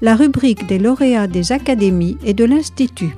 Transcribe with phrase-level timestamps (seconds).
[0.00, 3.14] la rubrique des lauréats des académies et de l'Institut.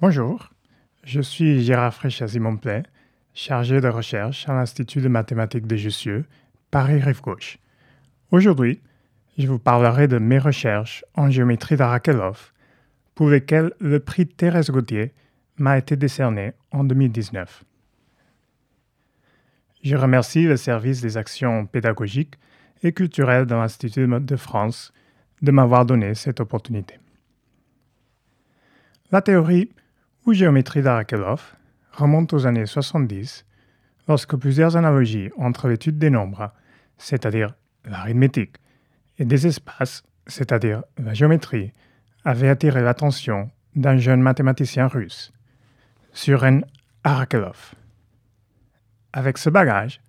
[0.00, 0.48] Bonjour,
[1.04, 2.84] je suis Gérard Fréchazzi-Montplet,
[3.34, 6.24] chargé de recherche à l'Institut de mathématiques de Jussieu,
[6.70, 7.58] Paris-Rive-Gauche.
[8.30, 8.80] Aujourd'hui,
[9.38, 12.52] je vous parlerai de mes recherches en géométrie d'Arakelov,
[13.14, 15.14] pour lesquelles le prix Thérèse Gauthier
[15.58, 17.64] m'a été décerné en 2019.
[19.84, 22.34] Je remercie le service des actions pédagogiques
[22.82, 24.92] et culturelles de l'Institut de France
[25.40, 26.98] de m'avoir donné cette opportunité.
[29.12, 29.70] La théorie
[30.26, 31.54] ou géométrie d'Arakelov
[31.92, 33.46] remonte aux années 70,
[34.08, 36.52] lorsque plusieurs analogies entre l'étude des nombres,
[36.98, 38.56] c'est-à-dire l'arithmétique,
[39.18, 41.72] et des espaces, c'est-à-dire la géométrie,
[42.24, 45.32] avaient attiré l'attention d'un jeune mathématicien russe,
[46.12, 46.64] Suren
[47.04, 47.74] Arakelov.
[49.12, 50.00] Avec ce bagage,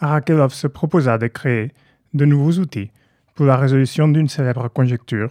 [0.00, 1.72] Arakelov se proposa de créer
[2.14, 2.90] de nouveaux outils
[3.34, 5.30] pour la résolution d'une célèbre conjecture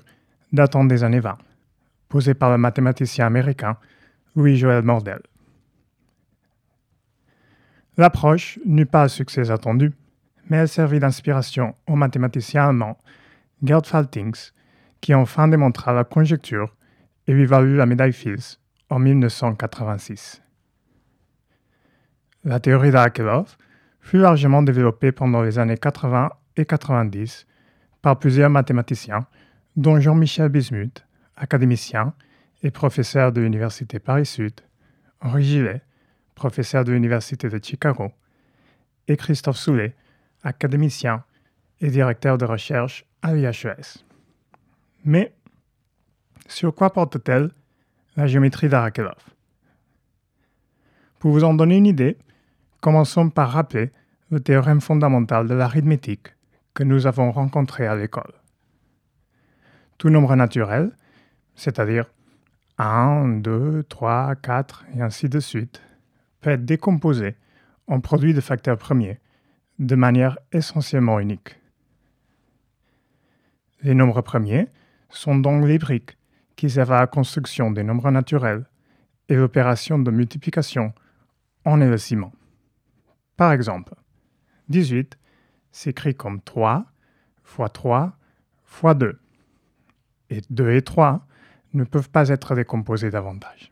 [0.53, 1.37] datant des années 20,
[2.07, 3.77] posée par le mathématicien américain
[4.35, 5.21] Louis-Joël Mordel.
[7.97, 9.91] L'approche n'eut pas le succès attendu,
[10.49, 12.97] mais elle servit d'inspiration au mathématicien allemand
[13.63, 14.51] Gerd Faltings,
[15.01, 16.75] qui enfin démontra la conjecture
[17.27, 20.41] et lui valut la médaille Fields en 1986.
[22.43, 23.57] La théorie d'Arakelov
[24.01, 27.47] fut largement développée pendant les années 80 et 90
[28.01, 29.25] par plusieurs mathématiciens,
[29.75, 32.13] dont Jean-Michel Bismuth, académicien
[32.61, 34.53] et professeur de l'Université Paris-Sud,
[35.21, 35.81] Henri Gillet,
[36.35, 38.11] professeur de l'Université de Chicago,
[39.07, 39.95] et Christophe Soulet,
[40.45, 41.23] académicien
[41.81, 44.05] et directeur de recherche à l'IHES.
[45.03, 45.33] Mais
[46.47, 47.51] sur quoi porte-t-elle
[48.15, 49.17] la géométrie d'Arakelov
[51.19, 52.17] Pour vous en donner une idée,
[52.79, 53.91] commençons par rappeler
[54.29, 56.27] le théorème fondamental de l'arithmétique
[56.73, 58.33] que nous avons rencontré à l'école.
[59.97, 60.91] Tout nombre naturel,
[61.55, 62.05] c'est-à-dire
[62.77, 65.81] 1, 2, 3, 4 et ainsi de suite,
[66.41, 67.35] peut être décomposé
[67.87, 69.19] en produit de facteurs premiers
[69.79, 71.59] de manière essentiellement unique.
[73.81, 74.67] Les nombres premiers
[75.09, 76.17] sont donc les briques
[76.55, 78.65] qui servent à la construction des nombres naturels
[79.29, 80.93] et l'opération de multiplication
[81.65, 82.31] en est le ciment.
[83.37, 83.93] Par exemple,
[84.69, 85.17] 18
[85.71, 86.85] s'écrit comme 3
[87.43, 88.17] fois 3
[88.63, 89.19] fois 2.
[90.29, 91.25] Et 2 et 3
[91.73, 93.71] ne peuvent pas être décomposés davantage.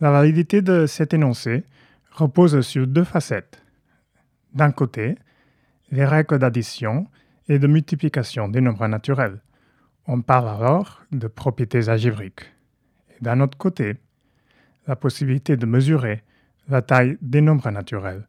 [0.00, 1.64] La validité de cet énoncé
[2.10, 3.63] repose sur deux facettes.
[4.54, 5.16] D'un côté,
[5.90, 7.08] les règles d'addition
[7.48, 9.40] et de multiplication des nombres naturels.
[10.06, 12.52] On parle alors de propriétés algébriques.
[13.10, 13.96] Et d'un autre côté,
[14.86, 16.22] la possibilité de mesurer
[16.68, 18.26] la taille des nombres naturels.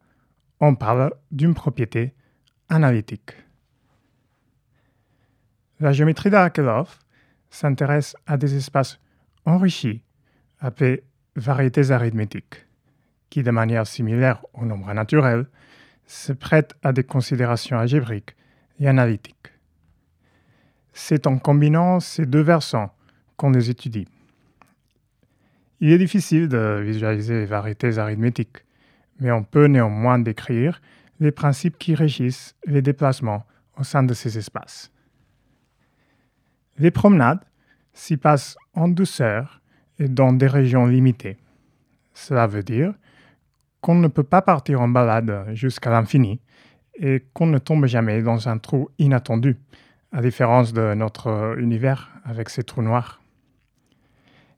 [0.59, 2.13] On parle d'une propriété
[2.69, 3.31] analytique.
[5.79, 6.99] La géométrie d'Arakelov
[7.49, 8.99] s'intéresse à des espaces
[9.45, 10.01] enrichis,
[10.59, 11.03] appelés
[11.35, 12.65] variétés arithmétiques,
[13.29, 15.45] qui, de manière similaire aux nombres naturels,
[16.07, 18.35] se prêtent à des considérations algébriques
[18.79, 19.51] et analytiques.
[20.93, 22.93] C'est en combinant ces deux versants
[23.37, 24.07] qu'on les étudie.
[25.81, 28.63] Il est difficile de visualiser les variétés arithmétiques,
[29.19, 30.81] mais on peut néanmoins décrire
[31.19, 33.45] les principes qui régissent les déplacements
[33.77, 34.91] au sein de ces espaces.
[36.77, 37.43] Les promenades
[37.93, 39.61] s'y passent en douceur
[39.99, 41.37] et dans des régions limitées.
[42.13, 42.93] Cela veut dire
[43.85, 46.41] qu'on ne peut pas partir en balade jusqu'à l'infini
[46.95, 49.57] et qu'on ne tombe jamais dans un trou inattendu,
[50.11, 53.21] à différence de notre univers avec ses trous noirs.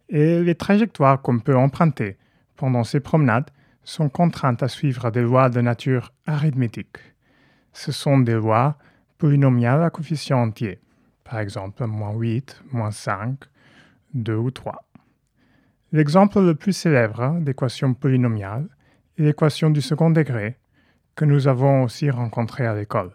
[0.07, 2.15] Et les trajectoires qu'on peut emprunter
[2.55, 3.51] pendant ces promenades
[3.83, 6.97] sont contraintes à suivre des lois de nature arithmétique.
[7.73, 8.77] Ce sont des lois
[9.17, 10.79] polynomiales à coefficient entier
[11.25, 13.37] par exemple moins 8, moins 5,
[14.13, 14.85] 2 ou 3.
[15.91, 18.69] L'exemple le plus célèbre d'équation polynomiale
[19.17, 20.57] l'équation du second degré
[21.15, 23.11] que nous avons aussi rencontrée à l'école.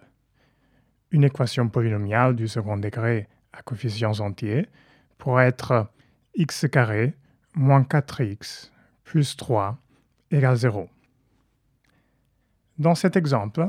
[1.10, 4.68] Une équation polynomiale du second degré à coefficients entiers
[5.18, 5.90] pourrait être
[6.34, 7.14] x carré
[7.54, 8.70] moins 4x
[9.04, 9.78] plus 3
[10.30, 10.88] égale 0.
[12.78, 13.66] Dans cet exemple,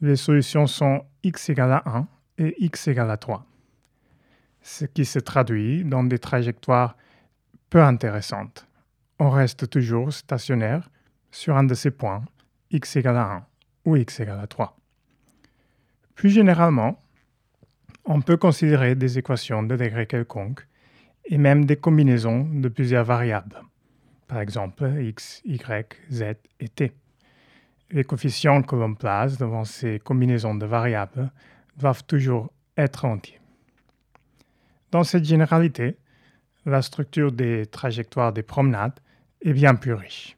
[0.00, 2.08] les solutions sont x égale à 1
[2.38, 3.44] et x égale à 3
[4.68, 6.96] ce qui se traduit dans des trajectoires
[7.70, 8.66] peu intéressantes.
[9.18, 10.90] On reste toujours stationnaire
[11.30, 12.24] sur un de ces points,
[12.70, 13.46] x égale à 1
[13.84, 14.76] ou x égale à 3.
[16.14, 17.00] Plus généralement,
[18.04, 20.66] on peut considérer des équations de degré quelconque
[21.26, 23.62] et même des combinaisons de plusieurs variables,
[24.26, 25.58] par exemple x, y,
[26.10, 26.22] z
[26.60, 26.92] et t.
[27.90, 31.30] Les coefficients que l'on place devant ces combinaisons de variables
[31.76, 33.40] doivent toujours être entiers.
[34.90, 35.98] Dans cette généralité,
[36.64, 38.98] la structure des trajectoires des promenades
[39.42, 40.37] est bien plus riche.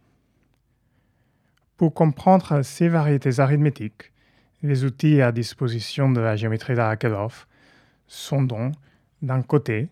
[1.81, 4.13] Pour comprendre ces variétés arithmétiques,
[4.63, 7.47] les outils à disposition de la géométrie d'Arakelov
[8.07, 8.75] sont donc,
[9.23, 9.89] d'un côté,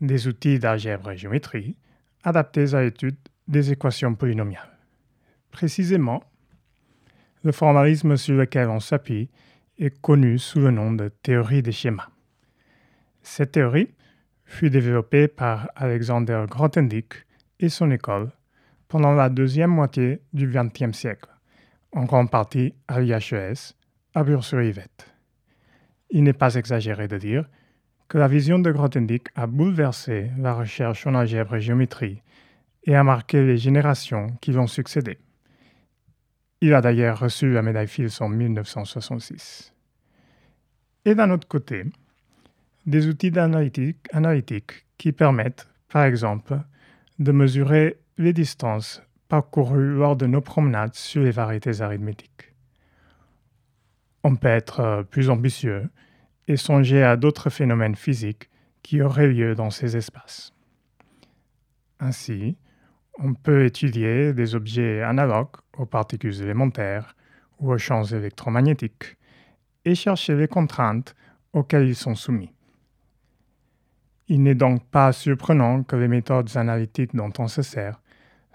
[0.00, 1.76] des outils d'algèbre et géométrie
[2.24, 3.18] adaptés à l'étude
[3.48, 4.78] des équations polynomiales.
[5.50, 6.24] Précisément,
[7.42, 9.28] le formalisme sur lequel on s'appuie
[9.78, 12.08] est connu sous le nom de théorie des schémas.
[13.22, 13.92] Cette théorie
[14.46, 17.26] fut développée par Alexander Grothendieck
[17.60, 18.30] et son école
[18.88, 21.28] pendant la deuxième moitié du XXe siècle,
[21.92, 23.74] en grande partie à l'IHES,
[24.14, 25.14] à Bure-sur-Yvette.
[26.10, 27.48] Il n'est pas exagéré de dire
[28.08, 32.22] que la vision de Grothendieck a bouleversé la recherche en algèbre et géométrie
[32.84, 35.18] et a marqué les générations qui l'ont succédé.
[36.60, 39.72] Il a d'ailleurs reçu la médaille Fields en 1966.
[41.04, 41.84] Et d'un autre côté,
[42.86, 46.58] des outils d'analytique analytique qui permettent, par exemple,
[47.18, 52.54] de mesurer les distances parcourues lors de nos promenades sur les variétés arithmétiques.
[54.24, 55.88] On peut être plus ambitieux
[56.48, 58.48] et songer à d'autres phénomènes physiques
[58.82, 60.52] qui auraient lieu dans ces espaces.
[62.00, 62.56] Ainsi,
[63.18, 67.16] on peut étudier des objets analogues aux particules élémentaires
[67.58, 69.16] ou aux champs électromagnétiques
[69.84, 71.14] et chercher les contraintes
[71.52, 72.52] auxquelles ils sont soumis.
[74.28, 78.00] Il n'est donc pas surprenant que les méthodes analytiques dont on se sert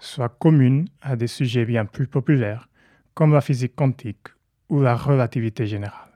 [0.02, 2.68] soient communes à des sujets bien plus populaires
[3.14, 4.28] comme la physique quantique
[4.68, 6.10] ou la relativité générale.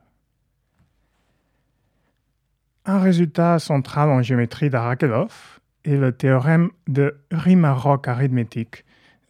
[2.84, 8.84] Un résultat central en géométrie d'Arakelov est le théorème de Riemann-Roch arithmétique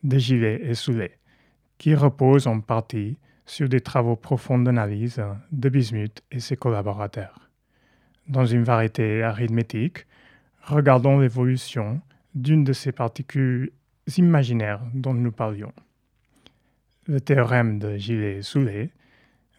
[0.05, 1.19] de Gillet et Soulet,
[1.79, 7.50] qui repose en partie sur des travaux profonds d'analyse de Bismuth et ses collaborateurs.
[8.29, 10.06] Dans une variété arithmétique,
[10.62, 12.00] regardons l'évolution
[12.35, 13.73] d'une de ces particules
[14.19, 15.73] imaginaires dont nous parlions.
[17.06, 18.91] Le théorème de Gillet et Soulet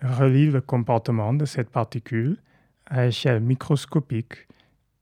[0.01, 2.37] relie le comportement de cette particule
[2.85, 4.47] à échelle microscopique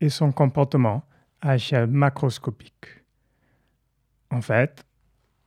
[0.01, 1.03] et son comportement
[1.41, 3.03] à échelle macroscopique.
[4.31, 4.85] En fait,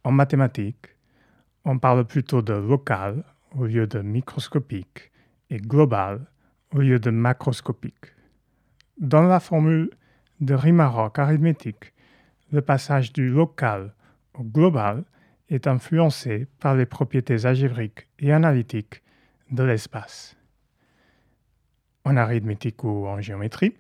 [0.05, 0.97] en mathématiques,
[1.65, 3.25] on parle plutôt de local
[3.57, 5.11] au lieu de microscopique
[5.51, 6.27] et global
[6.75, 8.15] au lieu de macroscopique.
[8.99, 9.91] Dans la formule
[10.41, 11.93] de Riemann-Roch arithmétique,
[12.51, 13.95] le passage du local
[14.35, 15.05] au global
[15.49, 19.03] est influencé par les propriétés algébriques et analytiques
[19.51, 20.39] de l'espace
[22.09, 23.75] en arithmétique ou en géométrie,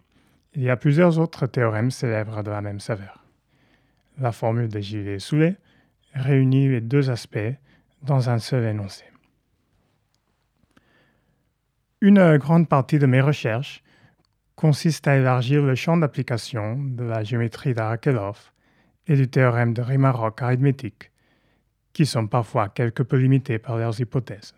[0.54, 3.24] il y a plusieurs autres théorèmes célèbres de la même saveur.
[4.18, 5.56] La formule de Gillet-Soulet
[6.14, 7.54] réunit les deux aspects
[8.02, 9.04] dans un seul énoncé.
[12.00, 13.82] Une grande partie de mes recherches
[14.56, 18.52] consiste à élargir le champ d'application de la géométrie d'Arakelov
[19.08, 21.10] et du théorème de Riemann-Roch arithmétique,
[21.92, 24.54] qui sont parfois quelque peu limités par leurs hypothèses.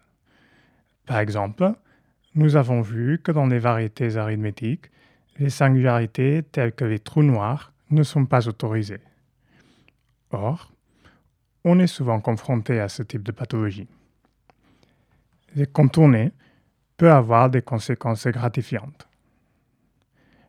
[1.07, 1.73] Par exemple,
[2.35, 4.91] nous avons vu que dans les variétés arithmétiques,
[5.39, 9.01] les singularités telles que les trous noirs ne sont pas autorisées.
[10.31, 10.73] Or,
[11.65, 13.89] on est souvent confronté à ce type de pathologie.
[15.55, 16.33] Les contourner
[16.97, 19.09] peut avoir des conséquences gratifiantes.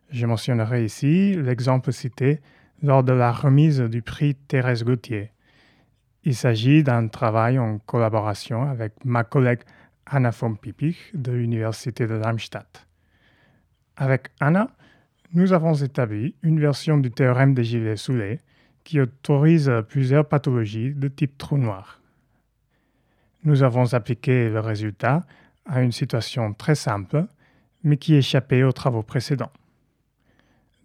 [0.10, 2.42] Je mentionnerai ici l'exemple cité
[2.82, 5.32] lors de la remise du prix Thérèse Gauthier.
[6.24, 9.62] Il s'agit d'un travail en collaboration avec ma collègue
[10.06, 12.88] Anna von Pipich de l'Université de Darmstadt.
[13.98, 14.68] Avec Anna,
[15.34, 18.40] nous avons établi une version du théorème de Gillet-Soulet
[18.84, 22.02] qui autorise plusieurs pathologies de type trou noir.
[23.44, 25.24] Nous avons appliqué le résultat
[25.66, 27.26] à une situation très simple,
[27.84, 29.52] mais qui échappait aux travaux précédents.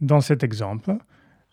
[0.01, 0.97] Dans cet exemple,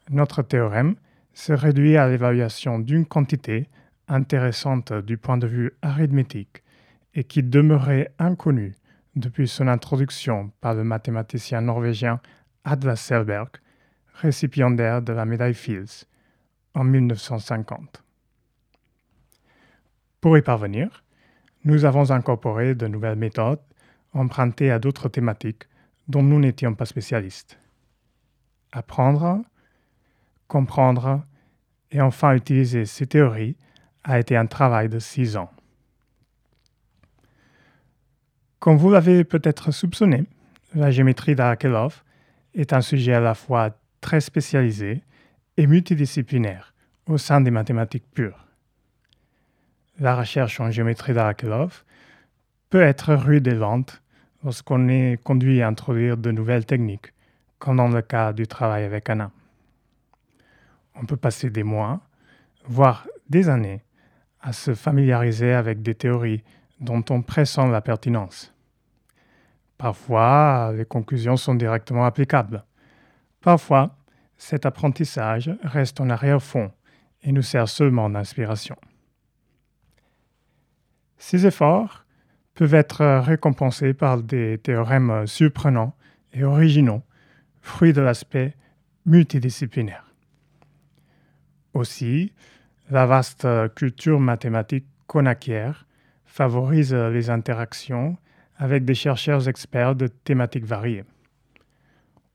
[0.10, 0.96] notre théorème
[1.34, 3.70] se réduit à l'évaluation d'une quantité
[4.08, 6.64] intéressante du point de vue arithmétique
[7.16, 8.76] et qui demeurait inconnu
[9.16, 12.20] depuis son introduction par le mathématicien norvégien
[12.64, 13.50] Adla Selberg,
[14.14, 16.06] récipiendaire de la médaille Fields
[16.74, 18.04] en 1950.
[20.22, 21.04] Pour y parvenir,
[21.66, 23.60] nous avons incorporé de nouvelles méthodes
[24.14, 25.64] empruntées à d'autres thématiques
[26.08, 27.58] dont nous n'étions pas spécialistes.
[28.72, 29.44] Apprendre,
[30.54, 31.24] comprendre
[31.90, 33.58] et enfin utiliser ces théories
[34.04, 35.50] a été un travail de six ans.
[38.60, 40.26] Comme vous l'avez peut-être soupçonné,
[40.76, 42.04] la géométrie d'Arakelov
[42.54, 45.02] est un sujet à la fois très spécialisé
[45.58, 46.76] et multidisciplinaire
[47.08, 48.46] au sein des mathématiques pures.
[50.00, 51.84] La recherche en géométrie d'Arakelov
[52.70, 54.04] peut être rude et lente
[54.44, 57.12] lorsqu'on est conduit à introduire de nouvelles techniques,
[57.58, 59.32] comme dans le cas du travail avec Anna.
[60.96, 62.02] On peut passer des mois,
[62.66, 63.84] voire des années,
[64.42, 66.44] à se familiariser avec des théories
[66.80, 68.54] dont on pressent la pertinence.
[69.78, 72.64] Parfois, les conclusions sont directement applicables.
[73.42, 73.96] Parfois,
[74.38, 76.72] cet apprentissage reste en arrière-fond
[77.22, 78.76] et nous sert seulement d'inspiration.
[81.18, 82.06] Ces efforts
[82.54, 85.96] peuvent être récompensés par des théorèmes surprenants
[86.34, 87.02] et originaux,
[87.62, 88.56] fruits de l'aspect
[89.06, 90.13] multidisciplinaire.
[91.74, 92.34] Aussi,
[92.90, 95.86] la vaste culture mathématique qu'on acquiert
[96.26, 98.18] favorise les interactions
[98.58, 101.04] avec des chercheurs experts de thématiques variées.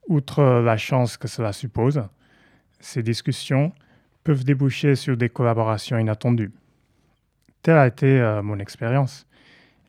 [0.08, 2.02] Outre la chance que cela suppose,
[2.80, 3.72] ces discussions
[4.24, 6.52] peuvent déboucher sur des collaborations inattendues.
[7.62, 9.26] Telle a été euh, mon expérience.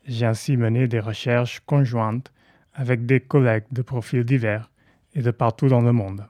[0.06, 2.32] J'ai ainsi mené des recherches conjointes
[2.74, 4.70] avec des collègues de profils divers
[5.14, 6.26] et de partout dans le monde.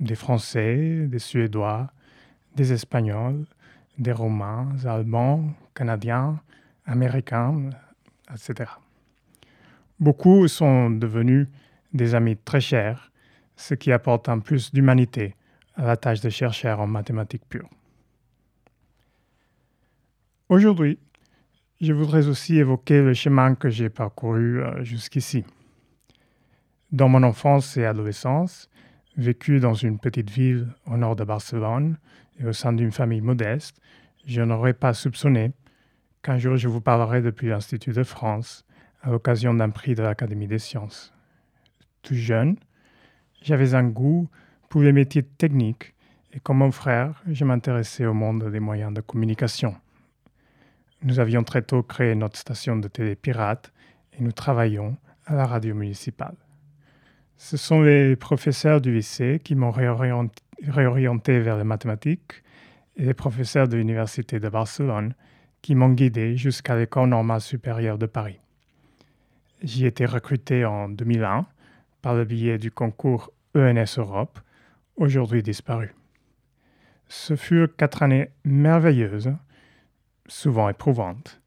[0.00, 1.90] Des Français, des Suédois,
[2.54, 3.44] des Espagnols,
[3.98, 6.40] des Romains, Allemands, Canadiens,
[6.86, 7.70] Américains,
[8.32, 8.70] etc.
[10.00, 11.48] Beaucoup sont devenus
[11.92, 13.12] des amis très chers,
[13.56, 15.36] ce qui apporte un plus d'humanité
[15.76, 17.70] à la tâche de chercheur en mathématiques pures.
[20.48, 20.98] Aujourd'hui,
[21.80, 25.44] je voudrais aussi évoquer le chemin que j'ai parcouru euh, jusqu'ici.
[26.92, 28.68] Dans mon enfance et adolescence,
[29.16, 31.98] vécu dans une petite ville au nord de Barcelone
[32.38, 33.80] et au sein d'une famille modeste,
[34.26, 35.52] je n'aurais pas soupçonné
[36.22, 38.64] qu'un jour je vous parlerai depuis l'Institut de France
[39.02, 41.12] à l'occasion d'un prix de l'Académie des sciences.
[42.02, 42.56] Tout jeune,
[43.42, 44.28] j'avais un goût
[44.68, 45.94] pour les métiers techniques
[46.32, 49.76] et comme mon frère, je m'intéressais au monde des moyens de communication.
[51.02, 53.72] Nous avions très tôt créé notre station de télé pirate
[54.18, 56.34] et nous travaillions à la radio municipale.
[57.36, 62.42] Ce sont les professeurs du lycée qui m'ont réorienté, vers les mathématiques
[62.96, 65.14] et les professeurs de l'Université de Barcelone
[65.60, 68.38] qui m'ont guidé jusqu'à l'École normale supérieure de Paris.
[69.62, 71.46] J'y été recruté en 2001
[72.02, 74.38] par le biais du concours ENS Europe,
[74.96, 75.94] aujourd'hui disparu.
[77.08, 79.34] Ce furent quatre années merveilleuses,
[80.26, 81.40] souvent éprouvantes,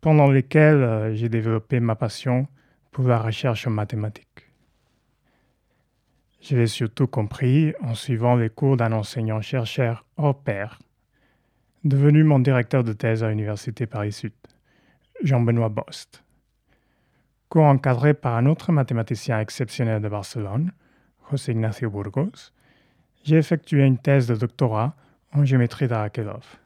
[0.00, 2.46] pendant lesquelles euh, j'ai développé ma passion
[2.90, 4.31] pour la recherche en mathématiques.
[6.42, 10.80] Je l'ai surtout compris en suivant les cours d'un enseignant-chercheur hors pair,
[11.84, 14.32] devenu mon directeur de thèse à l'Université Paris-Sud,
[15.22, 16.24] Jean-Benoît Bost.
[17.48, 20.72] Co-encadré par un autre mathématicien exceptionnel de Barcelone,
[21.30, 22.50] José Ignacio Burgos,
[23.22, 24.96] j'ai effectué une thèse de doctorat
[25.32, 26.58] en géométrie d'Arakelov.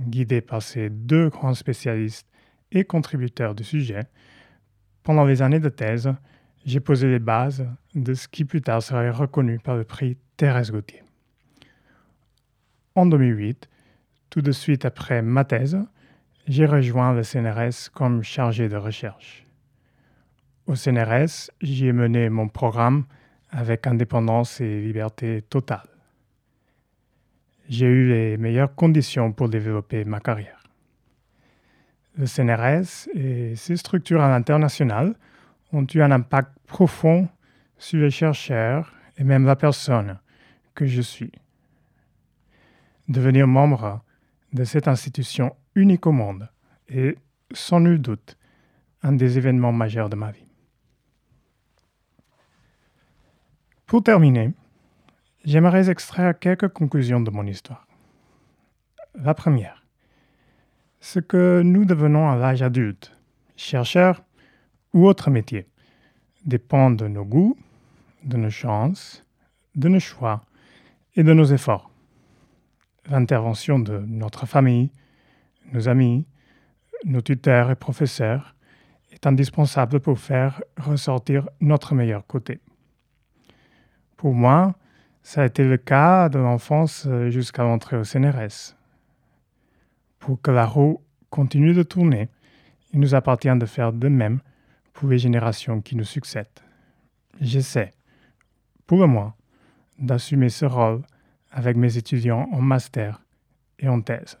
[0.00, 2.26] Guidé par ces deux grands spécialistes
[2.72, 4.02] et contributeurs du sujet,
[5.04, 6.12] pendant les années de thèse,
[6.64, 10.70] j'ai posé les bases de ce qui plus tard serait reconnu par le prix Thérèse
[10.70, 11.02] Gauthier.
[12.94, 13.68] En 2008,
[14.30, 15.78] tout de suite après ma thèse,
[16.46, 19.46] j'ai rejoint le CNRS comme chargé de recherche.
[20.66, 23.04] Au CNRS, j'y ai mené mon programme
[23.50, 25.88] avec indépendance et liberté totale.
[27.68, 30.62] J'ai eu les meilleures conditions pour développer ma carrière.
[32.16, 35.14] Le CNRS et ses structures à l'international
[35.72, 37.28] ont eu un impact profond
[37.78, 40.18] sur les chercheurs et même la personne
[40.74, 41.32] que je suis.
[43.08, 44.02] Devenir membre
[44.52, 46.48] de cette institution unique au monde
[46.88, 47.16] est
[47.52, 48.36] sans nul doute
[49.02, 50.50] un des événements majeurs de ma vie.
[53.86, 54.52] Pour terminer,
[55.44, 57.86] j'aimerais extraire quelques conclusions de mon histoire.
[59.14, 59.84] La première,
[61.00, 63.16] ce que nous devenons à l'âge adulte,
[63.56, 64.22] chercheurs
[64.92, 65.66] ou autre métier,
[66.44, 67.56] dépend de nos goûts,
[68.24, 69.24] de nos chances,
[69.74, 70.42] de nos choix
[71.14, 71.90] et de nos efforts.
[73.08, 74.90] L'intervention de notre famille,
[75.72, 76.26] nos amis,
[77.04, 78.54] nos tuteurs et professeurs
[79.10, 82.60] est indispensable pour faire ressortir notre meilleur côté.
[84.16, 84.74] Pour moi,
[85.22, 88.76] ça a été le cas de l'enfance jusqu'à l'entrée au CNRS.
[90.18, 92.28] Pour que la roue continue de tourner,
[92.92, 94.40] il nous appartient de faire de même
[95.00, 96.60] pour les générations qui nous succèdent.
[97.40, 97.90] J'essaie,
[98.86, 99.34] pour moins,
[99.98, 101.00] d'assumer ce rôle
[101.50, 103.22] avec mes étudiants en master
[103.78, 104.38] et en thèse.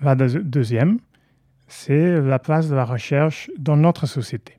[0.00, 1.00] La deuxième,
[1.66, 4.56] c'est la place de la recherche dans notre société.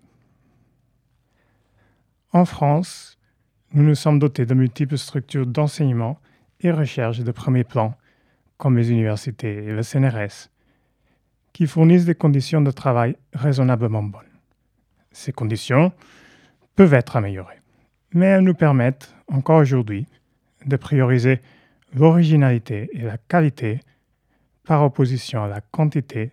[2.34, 3.18] En France,
[3.72, 6.20] nous nous sommes dotés de multiples structures d'enseignement
[6.60, 7.96] et recherche de premier plan,
[8.58, 10.50] comme les universités et le CNRS,
[11.54, 14.22] qui fournissent des conditions de travail raisonnablement bonnes.
[15.12, 15.92] Ces conditions
[16.76, 17.60] peuvent être améliorées,
[18.14, 20.08] mais elles nous permettent encore aujourd'hui
[20.66, 21.40] de prioriser
[21.94, 23.80] l'originalité et la qualité
[24.66, 26.32] par opposition à la quantité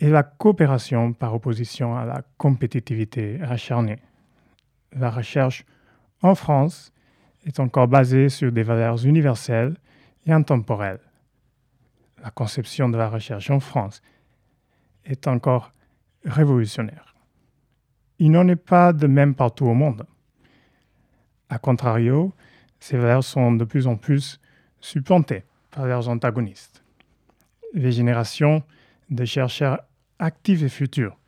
[0.00, 3.98] et la coopération par opposition à la compétitivité acharnée.
[4.92, 5.64] La recherche
[6.20, 6.92] en France
[7.46, 9.76] est encore basée sur des valeurs universelles
[10.26, 11.00] et intemporelles.
[12.22, 14.00] La conception de la recherche en France
[15.04, 15.72] est encore
[16.24, 17.16] révolutionnaire.
[18.20, 20.06] Il n'en est pas de même partout au monde.
[21.48, 22.32] A contrario,
[22.78, 24.40] ces valeurs sont de plus en plus
[24.80, 26.84] supplantées par leurs antagonistes.
[27.74, 28.62] Les générations
[29.10, 29.80] de chercheurs
[30.20, 31.18] actifs et futurs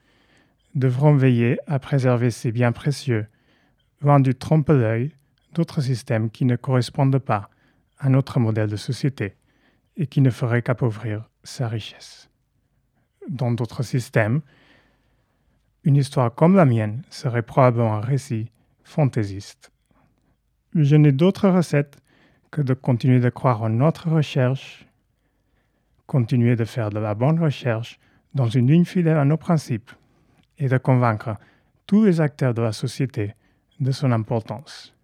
[0.77, 3.27] devront veiller à préserver ces biens précieux,
[4.01, 5.13] loin du trompe-l'œil
[5.55, 7.51] d'autres systèmes qui ne correspondent pas
[7.99, 9.35] à notre modèle de société
[9.97, 12.31] et qui ne feraient qu'appauvrir sa richesse.
[13.29, 14.41] Dans d'autres systèmes,
[15.85, 18.51] une histoire comme la mienne serait probablement un récit
[18.83, 19.71] fantaisiste.
[20.75, 21.99] Je n'ai d'autre recette
[22.51, 24.87] que de continuer de croire en notre recherche,
[26.07, 27.99] continuer de faire de la bonne recherche
[28.35, 29.91] dans une ligne fidèle à nos principes
[30.59, 31.37] et de convaincre
[31.87, 33.35] tous les acteurs de la société
[33.81, 34.95] de son importance.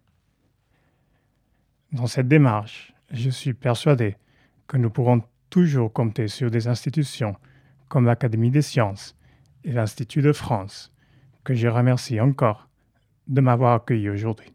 [1.93, 4.17] Dans cette démarche, je suis persuadé
[4.71, 7.35] que nous pourrons toujours compter sur des institutions
[7.89, 9.17] comme l'Académie des sciences
[9.65, 10.93] et l'Institut de France,
[11.43, 12.69] que je remercie encore
[13.27, 14.55] de m'avoir accueilli aujourd'hui.